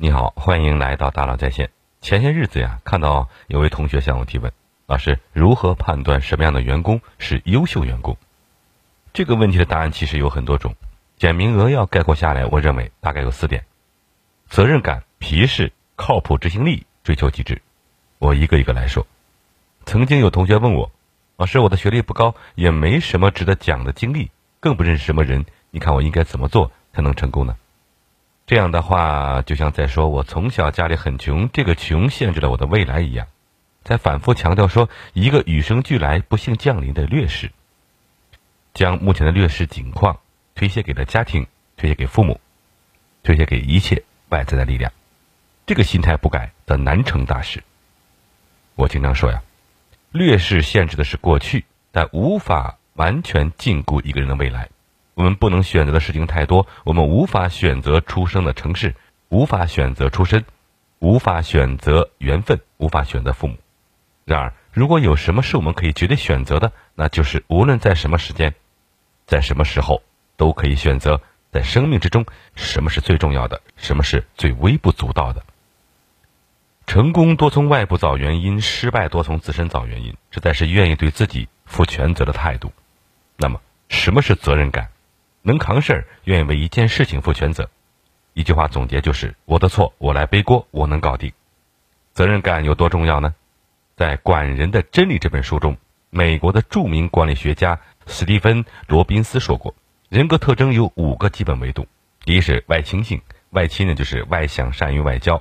[0.00, 1.70] 你好，欢迎来到大佬在线。
[2.00, 4.52] 前些日子呀，看到有位同学向我提问：
[4.86, 8.16] 老师，如何判断什么样的员工是优秀员工？
[9.12, 10.76] 这个问题的答案其实有很多种，
[11.16, 13.64] 简明扼要概括下来，我认为大概有四点：
[14.46, 17.60] 责任感、皮实、靠谱执行力、追求极致。
[18.20, 19.04] 我一个一个来说。
[19.84, 20.92] 曾经有同学问我：
[21.36, 24.30] 老师，我的学历不高，也没什么值得讲的经历，
[24.60, 27.56] 更不认识什么人，你看我应该怎么做才能成功呢？
[28.48, 33.26] 这样的话，就像在说我从小家里很穷，这个穷限制了我的未来一样，
[33.84, 37.50] 在反复强调说一个与生俱来、不幸降临的劣势，
[38.72, 40.20] 将目前的劣势境况
[40.54, 42.40] 推卸给了家庭，推卸给父母，
[43.22, 44.90] 推卸给一切外在的力量，
[45.66, 47.62] 这个心态不改，则难成大事。
[48.76, 49.42] 我经常说呀，
[50.10, 54.70] 劣势限制的是过去，但无法完全禁锢一个人的未来。
[55.18, 58.94] 我们不能选择的事情太多，我们无法选择出生的城市，
[59.30, 60.44] 无法选择出身，
[61.00, 63.56] 无法选择缘分，无法选择父母。
[64.24, 68.54] 然而，如果有什么是我们可以绝对选择的，那就是无论在什么时间，
[69.26, 70.04] 在什么时候，
[70.36, 75.42] 都可以选择在生命之中什么是最重要的，什么是最微不足道的。
[76.86, 82.72] 成功多从外部找原因，失败多从自身找原因，这才是愿意对自己负全责的态度。
[83.36, 84.90] 那么，什么是责任感？
[85.48, 87.70] 能扛事儿，愿意为一件事情负全责。
[88.34, 91.32] 一句话总结就是：我的错，我来背锅，我能搞定。
[92.12, 93.34] 责任感有多重要呢？
[93.96, 95.78] 在《管人的真理》这本书中，
[96.10, 99.74] 美国的著名管理学家史蒂芬·罗宾斯说过，
[100.10, 101.88] 人格特征有五个基本维度。
[102.26, 105.40] 第一是外倾性，外倾呢就是外向、善于外交；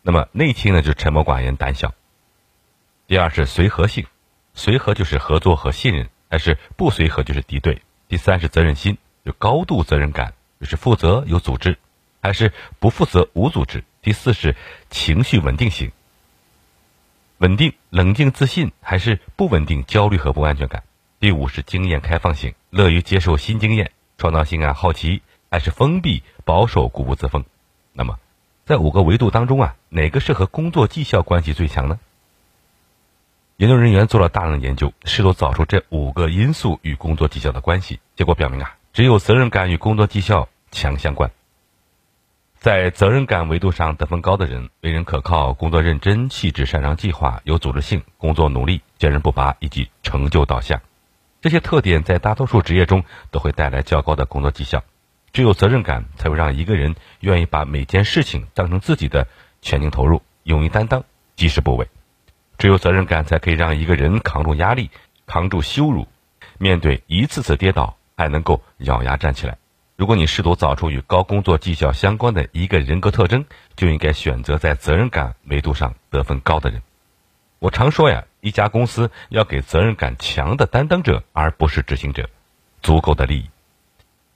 [0.00, 1.92] 那么内倾呢就是沉默寡言、胆小。
[3.06, 4.06] 第二是随和性，
[4.54, 7.82] 随和就是合作和信任，但是不随和就是敌对。
[8.08, 11.78] 第三是责任心，有高度责任感，就是负责有组织，
[12.22, 13.82] 还是不负责无组织。
[14.00, 14.54] 第四是
[14.90, 15.90] 情绪稳定型，
[17.38, 20.84] 稳定、冷静、自信，还是不稳定、焦虑和不安全感。
[21.18, 27.44] 第五是经验开放型，乐于接受新经验，创造性啊、好奇，还是封闭、保守、固步自封。
[27.92, 28.20] 那么，
[28.64, 31.98] 在五个维度当中啊，哪个是和工作绩效关系最强呢？
[33.58, 38.00] 研究人员做了大量的研究，试图找出这五个因素与工作绩效的关系。
[38.14, 41.30] 结果表明啊，只有责任感与工作绩效强相关。
[42.58, 50.82] 在责任感维度上得分高的人，为人可靠，工作认真、细致、擅长计划、有组织性、工作努力、坚韧不拔以及成就导向。
[51.40, 54.84] 这些特点在大多数职业中都会带来较高的工作绩效。
[55.32, 59.26] 只有责任感，才会让一个人愿意把每件事情当成自己的，
[59.62, 61.04] 全情投入，勇于担当，
[61.36, 61.88] 及时不畏。
[62.58, 64.90] 只有责任感，才可以让一个人扛住压力，
[65.26, 66.06] 扛住羞辱，
[66.58, 69.58] 面对一次次跌倒，还能够咬牙站起来。
[69.96, 73.44] 如果你试图找出与高工作绩效相关的一个人格特征，
[73.76, 76.82] 就应该选择在责任感维度上得分高的人。
[77.58, 82.28] 我常说呀，一家公司要给责任感强的担当者，而不是执行者，
[82.82, 83.50] 足够的利益。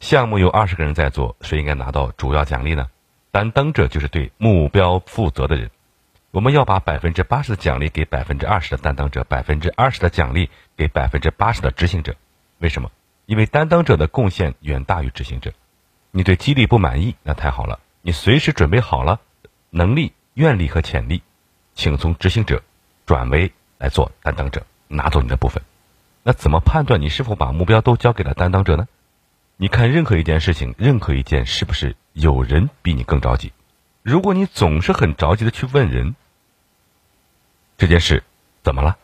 [0.00, 2.86] 项目有二十个人在做，谁应该拿到主要奖励呢？
[3.30, 5.70] 担当者就是对目标负责的人。
[6.32, 12.14] 我们要把百分之八十的奖励给百分之二十的担当者，百分之二十的奖励给百分之八十的执行者。
[12.58, 12.92] 为什么？
[13.26, 15.52] 因为担当者的贡献远大于执行者。
[16.12, 19.20] 你对激励不满意，那太好了，你随时准备好了
[19.70, 21.22] 能力、愿力和潜力，
[21.74, 22.62] 请从执行者
[23.06, 25.62] 转为来做担当者，拿走你的部分。
[26.22, 28.86] 那怎么判断你是否把目标都交给了担当者呢？
[29.56, 33.52] 你看任何一件事情，任何一件是不是有人比你更着急？
[34.02, 36.16] 如果你总是很着急的去问人
[37.80, 38.22] 这件事
[38.62, 38.98] 怎么了，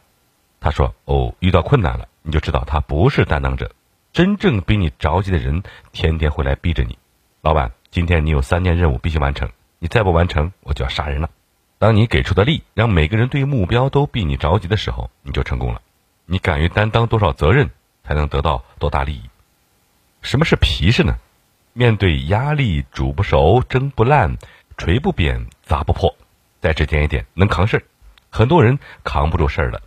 [0.61, 3.73] 他说哦遇到困难了，你就知道他不是担当者。
[4.13, 6.99] 真正比你着急的人，天天会来逼着你。
[7.41, 11.31] 老板，今天你有三件任务必须完成，你再不完成，我就要杀人了。
[11.79, 15.81] 当你给出的力让每个人对目标都比你着急的时候，你就成功了。
[16.27, 17.71] 你敢于担当多少责任，
[18.05, 19.23] 才能得到多大利益？
[20.21, 21.17] 什么是皮实呢？
[21.73, 24.37] 面对压力，煮不熟，蒸不烂。
[24.77, 26.15] 锤不扁，砸不破。
[26.61, 27.83] 再直接一点，能扛事儿。
[28.37, 29.81] 很多人扛不住事儿了，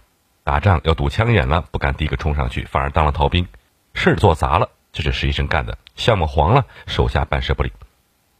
[0.44, 3.48] 打仗要堵枪眼了，不敢第一个冲上去，反而当了逃兵。
[3.94, 7.72] 事儿做砸了，这是实习生干的；项目黄了，手下办事不力。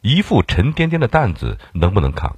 [0.02, 2.38] 一副沉甸甸的担子，能不能扛？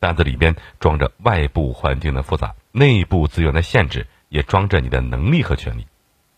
[0.00, 5.86] 担子里边装着外部环境的复杂，内部资源的限制，也装着你的能力和权利。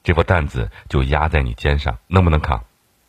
[0.03, 2.65] 这副担子就压在你肩上，能不能扛？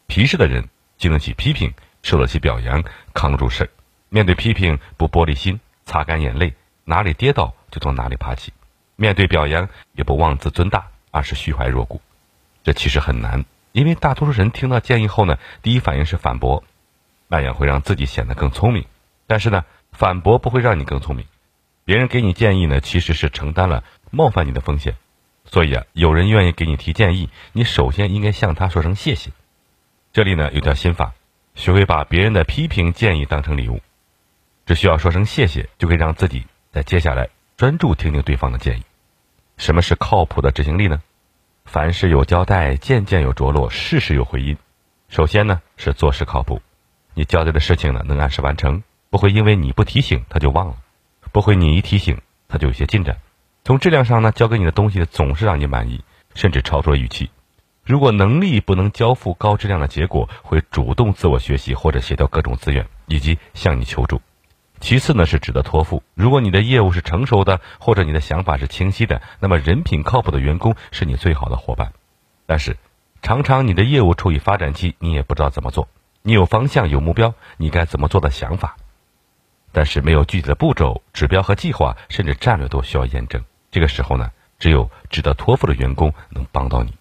[0.05, 0.69] 皮实的人
[0.99, 1.73] 经得起批评，
[2.03, 2.83] 受得起表扬，
[3.15, 3.69] 扛得住事儿。
[4.09, 6.53] 面对批评不玻璃心，擦干眼泪，
[6.85, 8.51] 哪里跌倒就从哪里爬起；
[8.95, 11.99] 面对表扬也不妄自尊大，而是虚怀若谷。
[12.63, 13.43] 这其实很难，
[13.73, 16.63] 因为大多数人听到建议后呢，第一反应是反驳，
[17.27, 18.85] 那样会让自己显得更聪明。
[19.27, 21.25] 但是呢，反驳不会让你更聪明。
[21.83, 24.95] 别人给你建议呢，其实是承担了冒犯你的风险。
[25.45, 29.31] 所以啊，有人愿意给你提建议，你首先应该向他说声谢谢。
[30.11, 31.13] 这里呢有条心法，
[31.53, 33.81] 学会把别人的批评建议当成礼物，
[34.65, 38.83] 只需要说声谢谢，就可以让自己在接下来专注听听对方的建议。
[39.55, 41.01] 什么是靠谱的执行力呢？
[41.63, 44.57] 凡事有交代，件件有着落，事事有回音。
[45.07, 46.61] 首先呢是做事靠谱，
[47.13, 50.75] 你交代的事情呢能按时完成，不会因为你不提醒他就忘了，
[51.31, 52.19] 不会你一提醒
[52.49, 53.19] 他就有些进展。
[53.63, 57.29] 从质量上呢，交给你的东西总是让你满意，甚至超出了预期。
[57.85, 64.19] 如果能力不能交付高质量的结果，会主动自我学习或者协调各种资源，以及向你求助。
[64.85, 66.03] 其次呢，是值得托付。
[66.13, 71.91] 如果你的业务是成熟的，或者你的想法是清晰的，那么人品靠谱的员工是你最好的伙伴。
[72.45, 72.77] 但是，
[73.23, 75.87] 常常你的业务处于发展期，你也不知道怎么做。
[76.21, 78.77] 你有方向、有目标，你该怎么做的想法，
[79.71, 83.43] 但是没有具体的步骤、指标和计划，甚至战略都需要验证。
[83.71, 84.29] 这个时候呢，
[84.59, 86.93] 只有值得托付的员工能帮到你。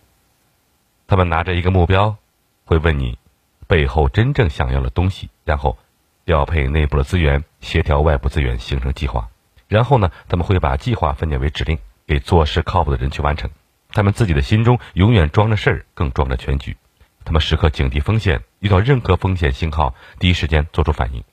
[1.06, 2.16] 他们拿着一个目标，
[2.64, 3.18] 会问你
[3.66, 5.76] 背后真正想要的东西，然后
[6.24, 9.28] 调配内部的资源，协调外部资源，形成计划。
[9.68, 13.50] 然后呢，他们会把计划分解为指令，给做事靠谱的人去完成。
[13.90, 16.76] 他们自己的心中永远装着事儿，更装着全局。
[17.24, 21.24] 他们时刻警惕风险，遇到任何风险信号，第一时间做出反应。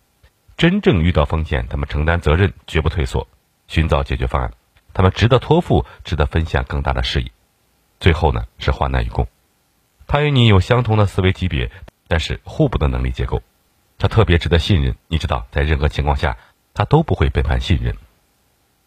[0.57, 3.27] 真正遇到风险，他们承担责任，绝不退缩，
[3.67, 4.53] 寻找解决方案。
[4.93, 7.31] 他们值得托付，值得分享更大的事业。
[7.99, 9.27] 最后呢，是患难与共。
[10.07, 11.71] 他与你有相同的思维级别，
[12.07, 13.41] 但是互补的能力结构。
[14.01, 14.95] 他特别值得信任。
[15.07, 16.37] 你知道，在任何情况下，
[16.73, 17.95] 他都不会背叛信任。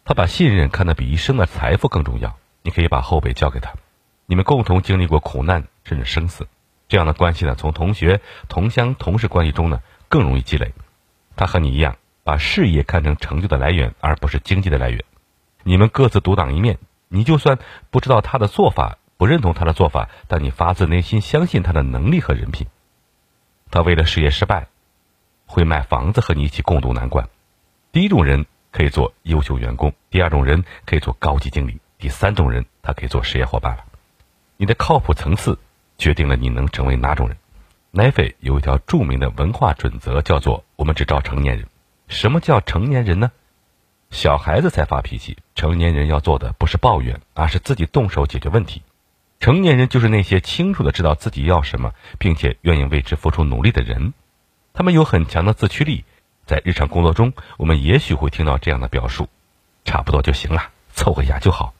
[0.04, 2.36] 他把信任看得比一生的财富更重要。
[2.62, 3.74] 你可以把后背交给他，
[4.26, 6.48] 你们共同经历过苦难甚至生死，
[6.88, 10.74] 这样的关系呢，从同学、同乡、同事关系中呢，更容易积累。
[11.36, 15.04] 他和你一样，把事业看成成就的来源，而不是经济的来源。
[15.62, 22.66] 你们各自独当一面，你就算不知道他的做法，不认同他的做法，但你发自内心相信他的能力和人品。
[23.70, 24.68] 他为了事业失败，
[25.46, 27.28] 会卖房子和你一起共度难关。
[27.92, 33.84] 第一种人可以做优秀员工，第二种人可以做高级经理，第三种人他可以做事业伙伴了。
[34.56, 35.58] 你的靠谱层次
[35.98, 37.36] 决定了你能成为哪种人。
[37.90, 41.68] 奈飞有一条著名的文化准则，叫做“我们只招成年人”。
[42.08, 43.30] 什么叫成年人呢？
[44.10, 48.82] 小孩子才发脾气，成年人要做的不是抱怨，而是自己动手解决问题。
[49.38, 54.12] 成年人就是那些清楚的知道自己要什么，并且愿意为之付出努力的人。
[54.76, 56.04] 他们有很强的自驱力，
[56.46, 59.28] 在日常工作中，我们也许会听到这样的表述
[59.86, 61.72] ：“差不多就行了，凑合一下就好。”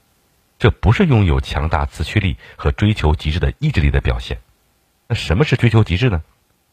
[0.61, 4.39] 这不是拥有强大自驱力和追求极致的意志力的表现。
[5.09, 6.23] 那什么是追求极致呢？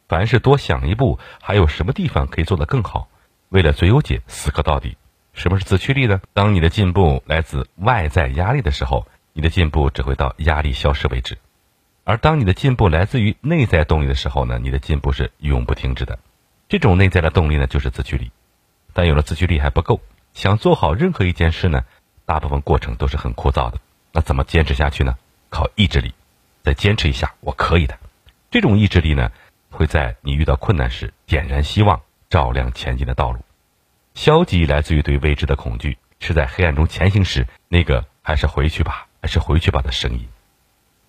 [0.08, 3.08] 凡事多想一步，还有什么地方可以做得更好？
[3.50, 4.98] 为了最优解，死磕到底。
[5.34, 6.22] 什么是自驱力呢？
[6.34, 11.38] 当你的进步来自外在压力的时候，你的进步只会到压力消失为止；
[12.03, 16.19] 而当你的进步来自于内在动力的时候呢，你的进步是永不停止的。
[16.68, 18.31] 这种内在的动力呢，就是自驱力。
[18.94, 20.01] 但有了自驱力还不够，
[20.33, 21.86] 想做好任何一件事呢，
[22.25, 23.80] 大部分过程都是很枯燥的。
[24.12, 25.15] 那怎么坚持下去呢？
[25.50, 26.13] 靠意志力。
[26.63, 27.98] 再坚持一下，我可以的。
[28.51, 29.31] 这种意志力呢，
[29.69, 33.39] 会在你遇到困难时点燃希望，照亮前进的道路。
[34.13, 40.27] 消极来自于对未知的恐惧，是在黑暗中前行时那个“还是回去吧，还是回去吧”的声音。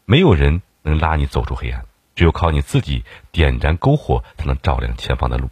[0.06, 1.84] 没有人能拉你走出黑暗，
[2.14, 5.48] 只有靠你自己点燃篝火，才能照亮前方的路。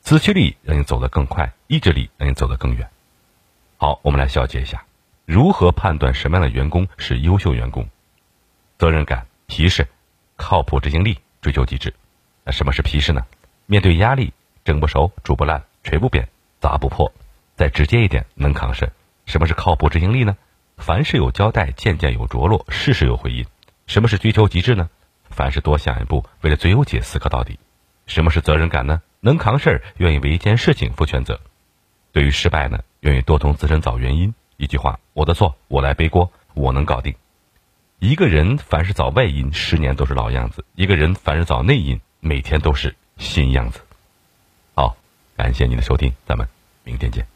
[0.00, 2.88] 自驱力让你走得更快，意志力让你走得更远。
[3.76, 4.84] 好，我们来小结一下：
[5.24, 7.88] 如何判断什么样的员工是优秀员工？
[8.78, 9.86] 责任感、皮实、
[10.36, 11.94] 靠谱、执行力、追求极致。
[12.44, 13.24] 那什么是皮实呢？
[13.66, 14.32] 面对压力，
[14.64, 16.28] 蒸不熟、煮不烂、锤不扁。
[16.60, 17.12] 砸不破，
[17.56, 18.92] 再直接一点，能扛事。
[19.26, 20.36] 什么是靠谱执行力呢？
[20.76, 23.44] 凡事有交代，件件有着落，事事有回音。
[23.92, 24.88] 什么是追求极致呢？
[25.28, 27.58] 凡事多想一步，为了最优解死磕到底。
[28.06, 29.02] 什么是责任感呢？
[29.20, 31.38] 能扛事儿，愿意为一件事情负全责。
[32.10, 34.34] 对于失败呢，愿意多从自身找原因。
[34.56, 37.14] 一句话，我的错，我来背锅，我能搞定。
[37.98, 43.82] 一个人凡是找外因，十年都是老样子；一个人凡是找内因，每天都是新样子。
[44.74, 44.96] 好
[45.36, 46.48] 感谢您的收听，咱们
[46.82, 47.31] 明天见。